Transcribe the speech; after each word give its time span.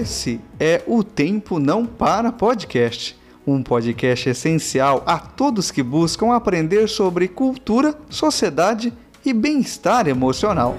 Esse 0.00 0.40
é 0.58 0.82
o 0.86 1.04
Tempo 1.04 1.58
Não 1.58 1.84
Para 1.84 2.32
Podcast, 2.32 3.14
um 3.46 3.62
podcast 3.62 4.30
essencial 4.30 5.02
a 5.04 5.18
todos 5.18 5.70
que 5.70 5.82
buscam 5.82 6.32
aprender 6.32 6.88
sobre 6.88 7.28
cultura, 7.28 7.94
sociedade 8.08 8.94
e 9.22 9.34
bem-estar 9.34 10.08
emocional. 10.08 10.74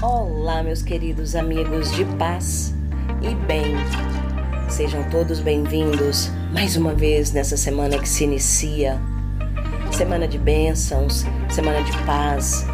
Olá, 0.00 0.62
meus 0.62 0.80
queridos 0.80 1.36
amigos 1.36 1.92
de 1.92 2.06
paz 2.16 2.74
e 3.20 3.34
bem. 3.44 3.74
Sejam 4.70 5.06
todos 5.10 5.40
bem-vindos 5.40 6.30
mais 6.50 6.78
uma 6.78 6.94
vez 6.94 7.30
nessa 7.30 7.58
semana 7.58 7.98
que 7.98 8.08
se 8.08 8.24
inicia. 8.24 8.98
Semana 9.96 10.28
de 10.28 10.36
bênçãos, 10.36 11.24
semana 11.48 11.82
de 11.82 11.90
paz, 12.04 12.66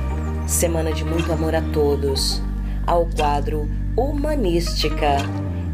semana 0.44 0.92
de 0.92 1.04
muito 1.04 1.30
amor 1.30 1.54
a 1.54 1.62
todos. 1.72 2.42
Ao 2.84 3.06
quadro 3.06 3.70
Humanística 3.96 5.18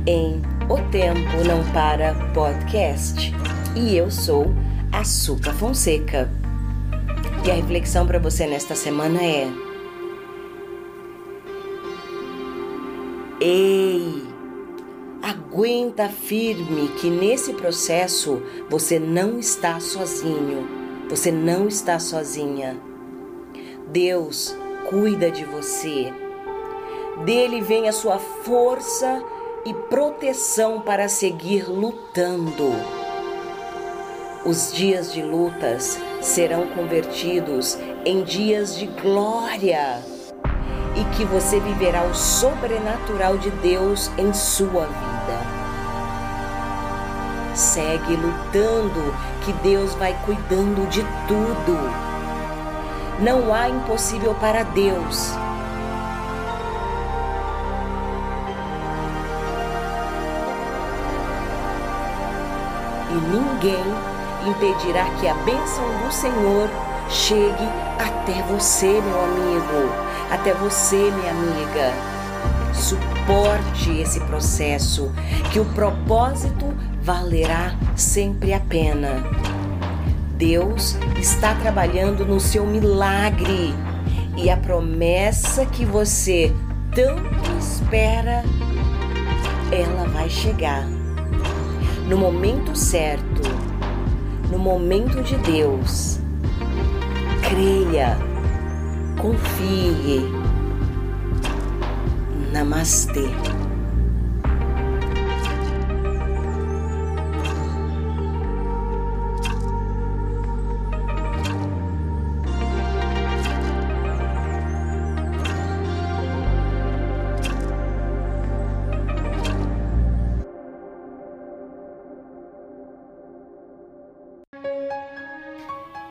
em 0.06 0.42
O 0.68 0.76
Tempo 0.90 1.42
Não 1.46 1.64
Para 1.72 2.14
Podcast. 2.34 3.32
E 3.74 3.96
eu 3.96 4.10
sou 4.10 4.54
Açúcar 4.92 5.54
Fonseca. 5.54 6.30
E 7.46 7.50
a 7.50 7.54
reflexão 7.54 8.06
para 8.06 8.18
você 8.18 8.46
nesta 8.46 8.74
semana 8.74 9.18
é: 9.22 9.50
Ei! 13.40 14.22
Aguenta 15.22 16.10
firme 16.10 16.88
que 17.00 17.08
nesse 17.08 17.54
processo 17.54 18.42
você 18.68 18.98
não 18.98 19.38
está 19.38 19.80
sozinho, 19.80 20.77
você 21.08 21.32
não 21.32 21.66
está 21.66 21.98
sozinha. 21.98 22.78
Deus 23.86 24.55
cuida 24.88 25.30
de 25.30 25.44
você. 25.44 26.12
Dele 27.24 27.60
vem 27.60 27.88
a 27.88 27.92
sua 27.92 28.19
força 28.19 29.22
e 29.64 29.72
proteção 29.72 30.80
para 30.80 31.08
seguir 31.08 31.68
lutando. 31.68 32.72
Os 34.44 34.72
dias 34.72 35.12
de 35.12 35.22
lutas 35.22 35.98
serão 36.20 36.68
convertidos 36.68 37.78
em 38.05 38.22
dias 38.22 38.77
de 38.77 38.86
glória 38.86 40.02
e 40.94 41.16
que 41.16 41.24
você 41.24 41.58
viverá 41.61 42.05
o 42.05 42.14
sobrenatural 42.14 43.36
de 43.38 43.50
Deus 43.50 44.11
em 44.16 44.33
sua 44.33 44.86
vida. 44.86 45.38
Segue 47.59 48.14
lutando, 48.14 49.12
que 49.45 49.53
Deus 49.64 49.92
vai 49.95 50.17
cuidando 50.25 50.89
de 50.89 51.03
tudo. 51.27 51.77
Não 53.19 53.53
há 53.53 53.69
impossível 53.69 54.33
para 54.34 54.62
Deus. 54.62 55.33
E 63.11 63.14
ninguém 63.14 63.84
impedirá 64.47 65.06
que 65.19 65.27
a 65.27 65.34
bênção 65.34 65.84
do 66.06 66.12
Senhor 66.12 66.70
chegue 67.11 67.69
até 67.98 68.41
você, 68.42 68.86
meu 68.86 69.25
amigo, 69.25 69.92
até 70.31 70.55
você, 70.55 71.11
minha 71.11 71.33
amiga. 71.33 71.92
Suporte 72.73 73.98
esse 74.01 74.20
processo, 74.20 75.11
que 75.51 75.59
o 75.59 75.64
propósito 75.64 76.73
valerá 77.09 77.75
sempre 77.97 78.53
a 78.53 78.61
pena. 78.61 79.25
Deus 80.37 80.95
está 81.19 81.55
trabalhando 81.55 82.23
no 82.27 82.39
seu 82.39 82.67
milagre 82.67 83.75
e 84.37 84.51
a 84.51 84.59
promessa 84.59 85.64
que 85.64 85.86
você 85.86 86.53
tanto 86.95 87.51
espera, 87.58 88.45
ela 89.73 90.07
vai 90.08 90.29
chegar. 90.29 90.86
No 92.07 92.18
momento 92.18 92.77
certo, 92.77 93.41
no 94.52 94.58
momento 94.58 95.23
de 95.23 95.39
Deus 95.39 96.20
creia, 97.41 98.18
confie. 99.17 100.29
Namastê. 102.52 103.29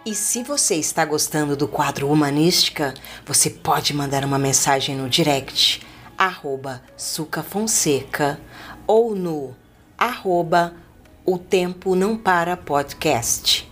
E 0.07 0.16
se 0.16 0.41
você 0.41 0.75
está 0.75 1.03
gostando 1.03 1.53
do 1.53 1.68
quadro 1.68 2.09
Humanística, 2.09 2.94
você 3.25 3.50
pode 3.50 3.94
mandar 3.94 4.23
uma 4.23 4.40
mensagem 4.40 4.95
no 4.95 5.09
direct, 5.09 5.85
arroba 6.18 6.81
Suca 6.95 7.44
Fonseca, 7.44 8.40
ou 8.88 9.13
no 9.13 9.53
arroba 9.97 10.73
O 11.25 11.38
Tempo 11.38 11.94
Não 11.94 12.16
Para 12.16 12.56
Podcast. 12.56 13.69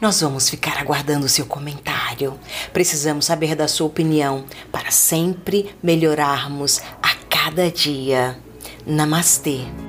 Nós 0.00 0.18
vamos 0.22 0.48
ficar 0.48 0.78
aguardando 0.78 1.28
seu 1.28 1.44
comentário. 1.44 2.40
Precisamos 2.72 3.26
saber 3.26 3.54
da 3.54 3.68
sua 3.68 3.86
opinião 3.86 4.46
para 4.72 4.90
sempre 4.90 5.76
melhorarmos 5.82 6.80
a 7.02 7.14
cada 7.28 7.70
dia. 7.70 8.38
Namastê! 8.86 9.85